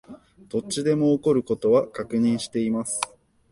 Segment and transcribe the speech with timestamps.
[0.49, 2.99] どっちでも起こる事は確認しています